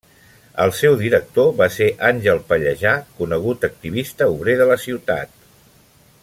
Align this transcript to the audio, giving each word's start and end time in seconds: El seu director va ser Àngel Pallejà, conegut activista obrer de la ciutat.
El 0.63 0.71
seu 0.77 0.95
director 1.01 1.51
va 1.59 1.67
ser 1.75 1.89
Àngel 2.09 2.41
Pallejà, 2.53 2.95
conegut 3.21 3.69
activista 3.71 4.31
obrer 4.39 4.57
de 4.63 4.69
la 4.75 4.79
ciutat. 4.89 5.37